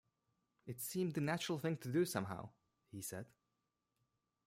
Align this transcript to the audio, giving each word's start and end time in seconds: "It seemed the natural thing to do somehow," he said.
"It 0.65 0.81
seemed 0.81 1.13
the 1.13 1.21
natural 1.21 1.59
thing 1.59 1.77
to 1.77 1.91
do 1.91 2.05
somehow," 2.05 2.49
he 2.91 3.03
said. 3.03 3.27